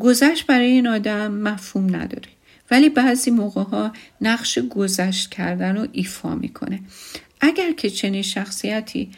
[0.01, 2.29] گذشت برای این آدم مفهوم نداره.
[2.71, 6.81] ولی بعضی موقع ها نقش گذشت کردن رو ایفا می‌کنه.
[7.41, 9.11] اگر که چنین شخصیتی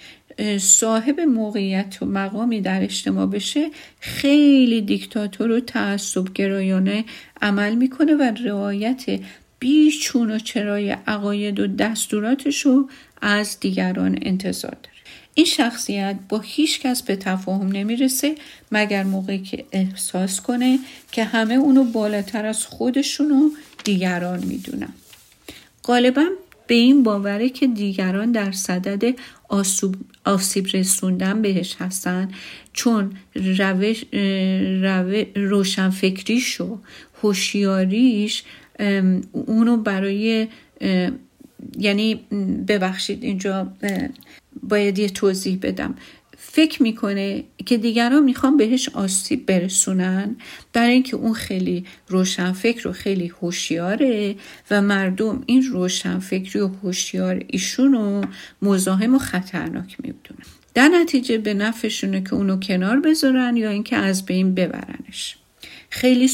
[0.58, 3.70] صاحب موقعیت و مقامی در اجتماع بشه
[4.00, 7.04] خیلی دیکتاتور و تعصب گرایانه
[7.42, 9.20] عمل می‌کنه و رعایت
[9.58, 12.88] بیچون و چرای عقاید و دستوراتش رو
[13.22, 14.98] از دیگران انتظار داره.
[15.34, 18.34] این شخصیت با هیچ کس به تفاهم نمی‌رسه
[18.72, 20.78] مگر موقعی که احساس کنه
[21.12, 23.50] که همه اونو بالاتر از خودشون و
[23.84, 24.92] دیگران می‌دونن.
[25.84, 26.24] غالبا
[26.66, 29.14] به این باوره که دیگران در صدد
[30.28, 32.30] آسیب رسوندن بهش هستن.
[32.72, 34.04] چون روش,
[34.82, 36.78] روش روشنفکریش و
[37.22, 38.44] هوشیاریش
[39.32, 40.48] اونو برای
[41.78, 42.14] یعنی
[42.68, 43.72] ببخشید اینجا
[44.62, 45.94] باید یه توضیح بدم.
[46.40, 50.36] فکر می‌کنه که دیگران می‌خوان بهش آسیب برسونن
[50.72, 54.36] برای اینکه اون خیلی روشنفکر و خیلی هوشیاره
[54.70, 58.24] و مردم این روشنفکری و هوشیار ایشون رو
[58.62, 64.26] مزاحم و خطرناک می‌دونن در نتیجه به نفعشونه که اونو کنار بذارن یا اینکه از
[64.26, 65.36] بین ببرنش.
[65.90, 66.28] خیلی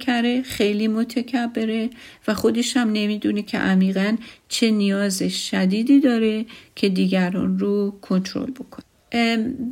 [0.00, 1.90] کره خیلی متکبره
[2.28, 4.16] و خودش هم نمی‌دونه که عمیقا
[4.48, 8.89] چه نیاز شدیدی داره که دیگران رو کنترل بکنه.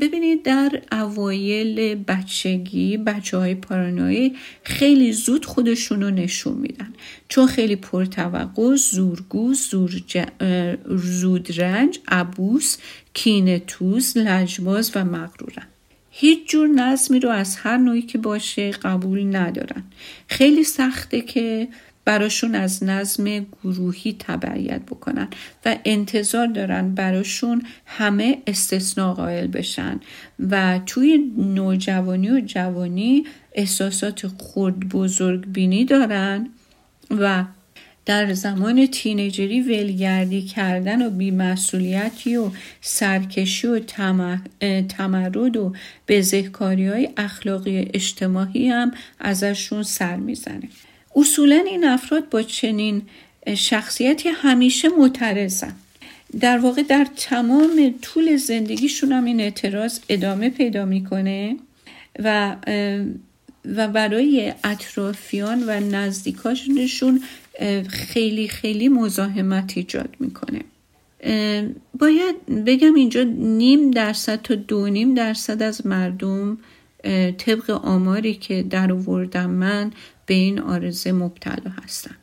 [0.00, 6.92] ببینید در اوایل بچگی بچه های پارانوی خیلی زود خودشون رو نشون میدن.
[7.28, 9.54] چون خیلی پرتوقع زورگو
[10.96, 12.76] زودرنج عبوس
[13.14, 15.66] کینه توز لجباز و مغرورن.
[16.10, 19.84] هیچ جور نظمی رو از هر نوعی که باشه قبول ندارن.
[20.28, 21.68] خیلی سخته که
[22.08, 25.28] براشون از نظم گروهی تبعیت بکنن
[25.64, 30.00] و انتظار دارن براشون همه استثناء قائل بشن
[30.50, 36.48] و توی نوجوانی و جوانی احساسات خود بزرگ بینی دارن
[37.10, 37.44] و
[38.06, 43.78] در زمان تینیجری ولگردی کردن و بیمسئولیتی و سرکشی و
[44.88, 45.72] تمرد و
[46.08, 50.68] بزهکاری های اخلاقی اجتماعی هم ازشون سر می‌زنه.
[51.18, 53.02] اصولا این افراد با چنین
[53.54, 55.72] شخصیتی همیشه معترضن.
[56.40, 61.56] در واقع در تمام طول زندگیشون هم این اعتراض ادامه پیدا می‌کنه
[62.18, 62.56] و
[63.76, 67.22] و برای اطرافیان و نزدیکاشونشون
[67.88, 70.60] خیلی خیلی مزاحمت ایجاد می‌کنه.
[71.98, 76.58] باید بگم اینجا نیم درصد تا دو نیم درصد از مردم
[77.38, 79.92] طبق آماری که در آوردم من
[80.28, 82.16] به این آرزه مبتلا هستن.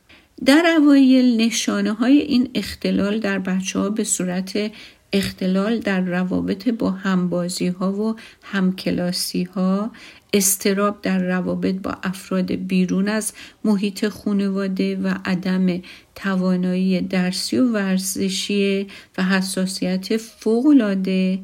[0.45, 4.71] در اوایل نشانه های این اختلال در بچه ها به صورت
[5.13, 9.91] اختلال در روابط با همبازی ها و همکلاسی ها
[10.33, 15.81] استراب در روابط با افراد بیرون از محیط خانواده و عدم
[16.15, 18.87] توانایی درسی و ورزشی
[19.17, 21.39] و حساسیت فوقالعاده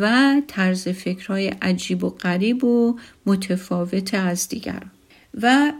[0.00, 4.90] و طرز فکرهای عجیب و غریب و متفاوت از دیگران.
[5.42, 5.72] و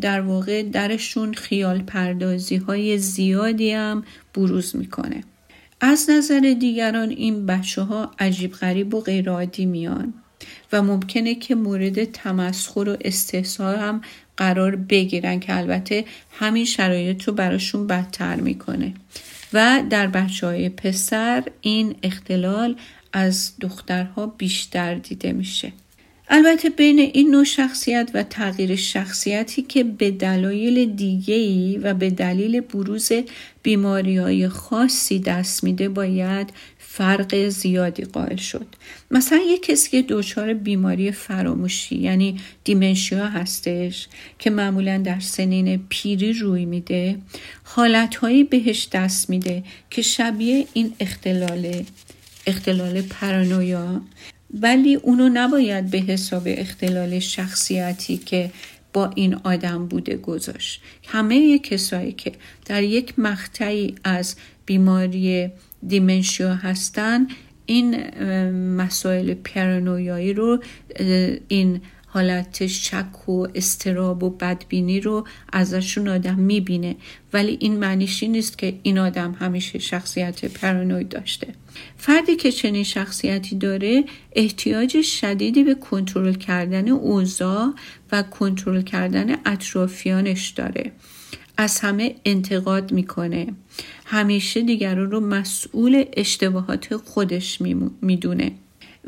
[0.00, 5.24] در واقع درشون خیال پردازی های زیادی هم بروز می‌کنه.
[5.80, 10.14] از نظر دیگران این بچه ها عجیب غریب و غیرعادی میان
[10.72, 14.00] و ممکنه که مورد تمسخر و استحصال هم
[14.36, 18.94] قرار بگیرن که البته همین شرایط رو براشون بدتر می‌کنه.
[19.52, 22.76] و در بچه های پسر این اختلال
[23.12, 25.72] از دخترها بیشتر دیده میشه.
[26.34, 32.60] البته بین این نوع شخصیت و تغییر شخصیتی که به دلایل دیگهی و به دلیل
[32.60, 33.12] بروز
[33.62, 38.66] بیماری های خاصی دست میده باید فرق زیادی قائل شد.
[39.10, 46.32] مثلا یک کسی که دچار بیماری فراموشی یعنی دیمنشیا هستش که معمولا در سنین پیری
[46.32, 47.18] روی میده
[47.62, 51.84] حالتهایی بهش دست میده که شبیه این اختلال
[52.46, 54.02] اختلال پرانویا
[54.54, 58.50] ولی اونو نباید به حساب اختلال شخصیتی که
[58.92, 60.82] با این آدم بوده گذاشت.
[61.06, 62.32] همه کسایی که
[62.66, 64.36] در یک مقطعی از
[64.66, 65.50] بیماری
[65.86, 67.26] دیمنشیا هستن
[67.66, 68.18] این
[68.76, 70.62] مسائل پرانویایی رو
[71.48, 71.80] این
[72.14, 76.96] حالت شک و استراب و بدبینی رو ازشون آدم می‌بینه.
[77.32, 81.54] ولی این معنیشی نیست که این آدم همیشه شخصیت پرانوی داشته.
[81.96, 87.74] فردی که چنین شخصیتی داره احتیاج شدیدی به کنترل کردن اوضاع
[88.12, 90.92] و کنترل کردن اطرافیانش داره.
[91.56, 93.46] از همه انتقاد می‌کنه.
[94.04, 97.58] همیشه دیگران رو مسئول اشتباهات خودش
[98.02, 98.52] می‌دونه.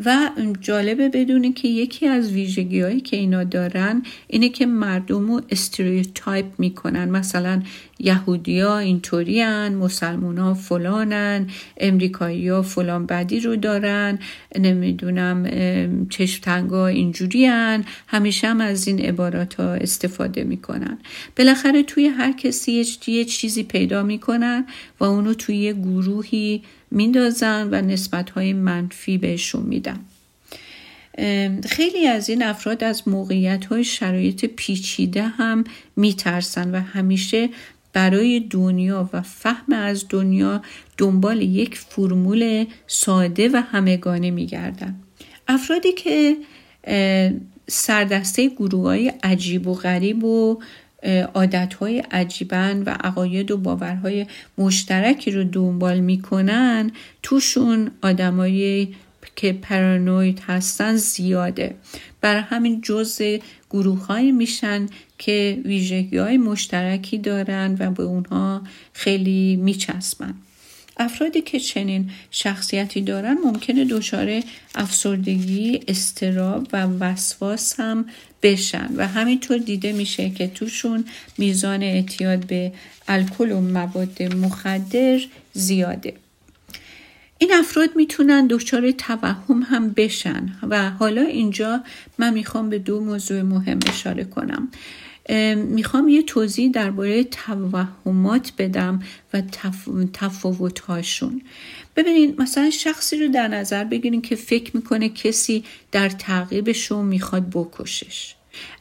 [0.06, 0.30] و
[0.60, 6.46] جالبه بدونه که یکی از ویژگی هایی که اینا دارن اینه که مردم رو استریوتایپ
[6.58, 7.08] می‌کنن.
[7.08, 7.62] مثلا
[7.98, 14.18] یهودیا اینطوری هن مسلمون ها فلانن امریکایی ها فلان بدی رو دارن
[14.58, 15.46] نمی‌دونم
[16.10, 20.98] چشم اینجوری هن همیشه هم از این عبارات ها استفاده می‌کنن.
[21.36, 24.66] بالاخره توی هر کسی یه چیزی پیدا می‌کنن
[25.00, 26.62] و اونو توی گروهی
[26.94, 30.00] میندازن و نسبت های منفی بهشون میدن.
[31.66, 35.64] خیلی از این افراد از موقعیت های شرایط پیچیده هم
[35.96, 37.48] میترسن و همیشه
[37.92, 40.62] برای دنیا و فهم از دنیا
[40.98, 44.94] دنبال یک فرمول ساده و همگانه میگردن.
[45.48, 46.36] افرادی که
[47.68, 50.62] سردسته گروه های عجیب و غریب و
[51.34, 54.26] عادتهای عجیبن و عقاید و باورهای
[54.58, 56.90] مشترکی رو دنبال می‌کنن
[57.22, 58.94] توشون آدمایی
[59.36, 61.74] که پرانوید هستن زیاده.
[62.20, 63.38] برای همین جزء
[63.70, 64.86] گروه میشن
[65.18, 70.34] که ویژگی های مشترکی دارن و به اونها خیلی میچسبن.
[70.96, 74.42] افرادی که چنین شخصیتی دارن ممکنه دچار
[74.74, 78.06] افسردگی استراب و وسواس هم
[78.42, 81.04] بشن و همینطور دیده میشه که توشون
[81.38, 82.72] میزان اعتیاد به
[83.08, 85.20] الکل و مواد مخدر
[85.52, 86.14] زیاده.
[87.38, 91.80] این افراد می‌تونن دچار توهم هم بشن و حالا اینجا
[92.18, 94.68] من می‌خوام به دو موضوع مهم اشاره کنم.
[95.54, 99.02] می‌خوام یه توضیح درباره توهمات بدم
[99.32, 99.88] و تف...
[100.12, 101.42] تفاوتهاشون.
[101.96, 107.50] ببینید مثلا شخصی رو در نظر بگیرین که فکر می‌کنه کسی در تعقیبش رو می‌خواد
[107.50, 108.34] بکشش.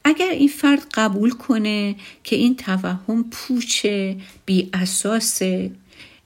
[0.03, 5.71] اگر این فرد قبول کنه که این توهم پوچه بی اساسه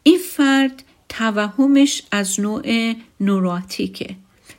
[0.03, 4.15] این فرد توهمش از نوع نوراتیکه.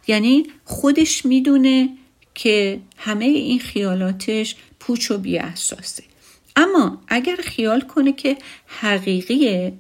[0.09, 1.89] یعنی خودش می‌دونه
[2.35, 4.57] که همه این خیالاتش
[4.89, 6.03] پوچ و بی اساسه
[6.57, 8.37] اما اگر خیال کنه که
[8.67, 9.73] حقیقیه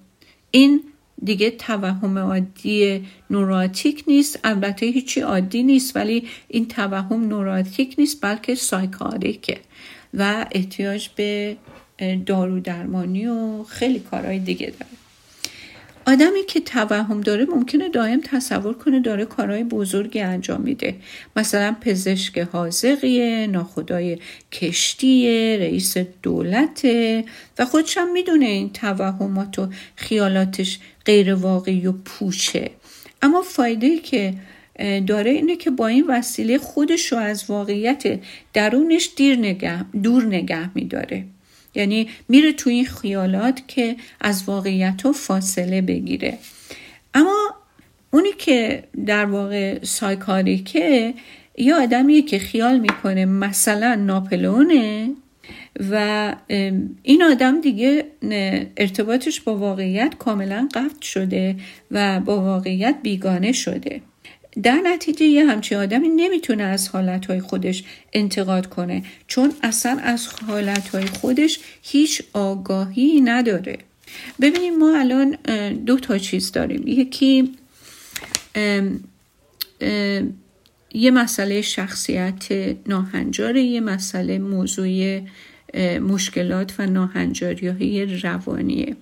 [0.51, 0.83] این
[1.25, 8.55] دیگه توهم عادی نوراتیک نیست البته هیچی عادی نیست ولی این توهم نوراتیک نیست بلکه
[8.55, 9.61] سایکاریکه
[10.15, 11.57] و احتیاج به
[12.27, 14.97] دارو درمانی و خیلی کارهای دیگه داره.
[16.09, 20.95] آدمی که توهم داره ممکنه دائم تصور کنه داره کارهای بزرگی انجام میده.
[21.37, 24.19] مثلا پزشک حاضقیه ناخدای
[24.53, 27.25] کشتیه رئیس دولته
[27.59, 32.71] و خودشم می‌دونه این توهمات و خیالاتش غیر واقعی و پوچه.
[33.23, 34.35] اما فایده که
[35.07, 38.21] داره اینه که با این وسیله خودش رو از واقعیت
[38.53, 41.25] درونش دیر نگه، دور نگه میداره.
[41.79, 46.39] یعنی میره تو این خیالات که از واقعیت فاصله بگیره.
[47.14, 47.55] اما
[48.11, 51.14] اونی که در واقع سایکاریکه
[51.57, 55.11] یه آدمیه که خیال می‌کنه مثلا ناپلونه
[55.91, 56.35] و
[57.03, 58.05] این آدم دیگه
[58.76, 61.57] ارتباطش با واقعیت کاملا قطع شده
[61.91, 64.01] و با واقعیت بیگانه شده.
[64.62, 71.07] در نتیجه یه همچی آدمی نمی‌تونه از حالتهای خودش انتقاد کنه چون اصلا از حالتهای
[71.07, 73.78] خودش هیچ آگاهی نداره.
[74.40, 75.30] ببینیم ما الان
[75.72, 76.82] دو تا چیز داریم.
[76.86, 77.53] یکی
[80.94, 82.46] یه مسئله شخصیت
[82.86, 85.20] ناهنجاره یه مسئله موضوع
[85.99, 88.96] مشکلات و ناهنجاری های روانیه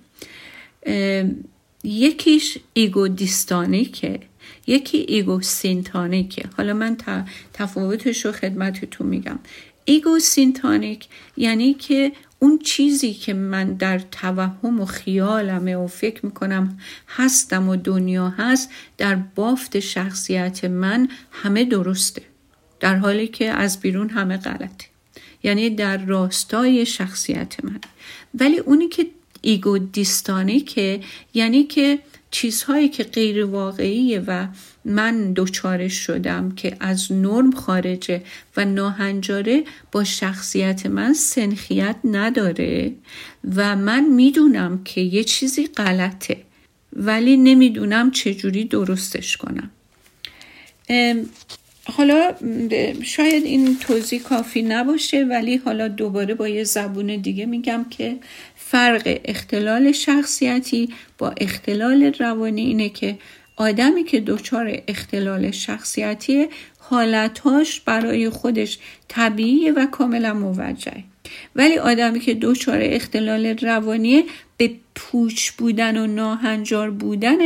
[1.83, 4.19] یکیش ego dystonic ه
[4.67, 6.97] یکی ego syntonic ه حالا من
[7.53, 9.39] تفاوتش رو خدمتتون میگم.
[9.85, 11.07] ego syntonic
[11.37, 17.75] یعنی که اون چیزی که من در توهم و خیالمه و فکر می‌کنم هستم و
[17.75, 22.21] دنیا هست در بافت شخصیت من همه درسته.
[22.79, 24.85] در حالی که از بیرون همه غلطه.
[25.43, 27.79] یعنی در راستای شخصیت من.
[28.39, 29.07] ولی اونی که
[29.41, 31.01] ایگو دیستانیکه
[31.33, 31.99] یعنی که
[32.31, 34.47] چیزهایی که غیر واقعیه و
[34.85, 38.21] من دوچارش شدم که از نرم خارجه
[38.57, 42.93] و ناهنجاره با شخصیت من سنخیت نداره
[43.55, 46.37] و من می‌دونم که یه چیزی غلطه
[46.93, 49.71] ولی نمی‌دونم چجوری درستش کنم.
[51.93, 52.33] حالا
[53.03, 58.17] شاید این توضیح کافی نباشه ولی حالا دوباره با یه زبون دیگه میگم که
[58.71, 63.17] فرق اختلال شخصیتی با اختلال روانی اینه که
[63.55, 66.47] آدمی که دچار اختلال شخصیتی
[66.79, 71.03] حالتهاش برای خودش طبیعی و کاملا موجه
[71.55, 74.23] ولی آدمی که دچار اختلال روانیه
[74.57, 77.37] به پوچ بودن و ناهنجار بودن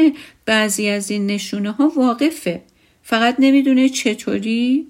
[0.46, 2.62] بعضی از این نشونه ها واقفه.
[3.04, 4.88] فقط نمی‌دونه چطوری؟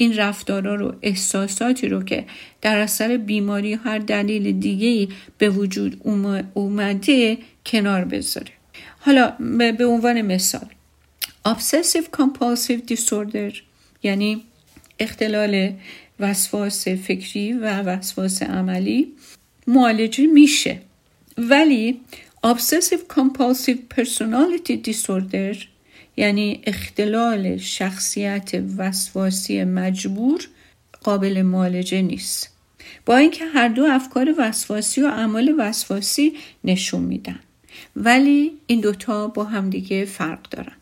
[0.00, 2.24] این رفتارا رو احساساتی رو که
[2.60, 6.00] در اثر بیماری هر دلیل دیگه به وجود
[6.54, 8.52] اومده کنار بذاره.
[8.98, 9.32] حالا
[9.78, 10.66] به عنوان مثال
[11.48, 13.56] Obsessive Compulsive Disorder
[14.02, 14.42] یعنی
[14.98, 15.72] اختلال
[16.20, 19.12] وسواس فکری و وسواس عملی
[19.66, 20.80] معالجه میشه.
[21.38, 22.00] ولی
[22.46, 25.56] Obsessive Compulsive Personality Disorder
[26.20, 30.40] یعنی اختلال شخصیت وسواسی مجبور
[31.02, 32.50] قابل معالجه نیست.
[33.06, 36.32] با اینکه هر دو افکار وسواسی و اعمال وسواسی
[36.64, 37.38] نشون میدن.
[37.96, 40.72] ولی این دوتا با همدیگه فرق دارن.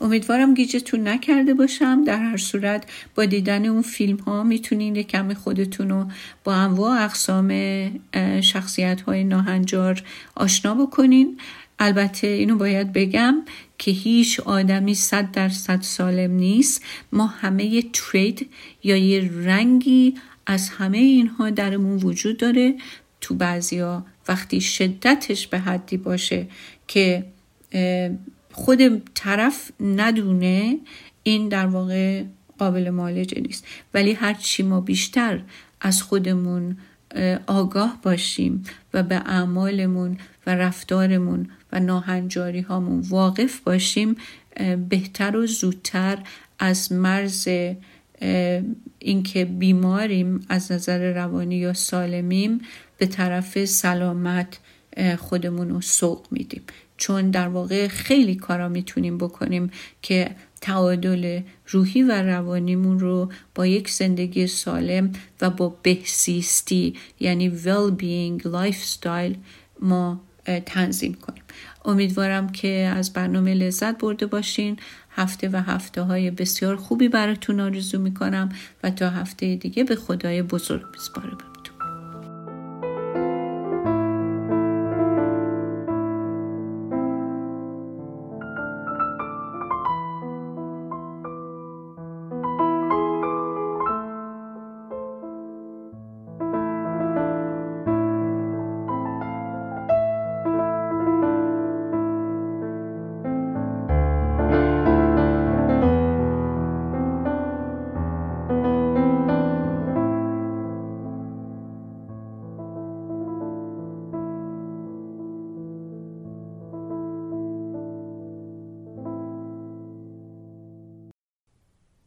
[0.00, 2.04] امیدوارم گیجتون نکرده باشم.
[2.04, 2.84] در هر صورت
[3.14, 6.06] با دیدن اون فیلم ها می‌تونین کمی خودتون رو
[6.44, 7.50] با انواع اقسام
[8.40, 10.02] شخصیت های ناهنجار
[10.34, 11.38] آشنا بکنین.
[11.78, 13.34] البته اینو باید بگم
[13.78, 18.50] که هیچ آدمی صد درصد سالم نیست ما همه یه ترید
[18.82, 20.14] یا یه رنگی
[20.46, 22.74] از همه اینها درمون وجود داره.
[23.20, 26.46] تو بعضیا وقتی شدتش به حدی باشه
[26.88, 27.26] که
[28.52, 30.78] خود طرف ندونه
[31.22, 32.24] این در واقع
[32.58, 33.66] قابل معالجه نیست.
[33.94, 35.42] ولی هرچی ما بیشتر
[35.80, 36.76] از خودمون
[37.46, 38.64] آگاه باشیم
[38.94, 44.16] و به اعمالمون و رفتارمون و ناهنجاری هامون واقف باشیم
[44.88, 46.18] بهتر و زودتر
[46.58, 47.48] از مرز
[48.98, 52.60] اینکه بیماریم از نظر روانی یا سالمیم
[52.98, 54.58] به طرف سلامت
[55.18, 56.62] خودمون رو سوق میدیم.
[56.96, 59.70] چون در واقع خیلی کارا می‌تونیم بکنیم
[60.02, 60.30] که
[60.60, 69.36] تعادل روحی و روانیمون رو با یک زندگی سالم و با بهسیستی یعنی well-being lifestyle
[69.80, 70.20] ما
[70.66, 71.42] تنظیم کنیم.
[71.84, 74.76] امیدوارم که از برنامه لذت برده باشین.
[75.10, 78.48] هفته و هفته های بسیار خوبی براتون آرزو می‌کنم
[78.82, 81.30] و تا هفته دیگه به خدای بزرگ بسپاره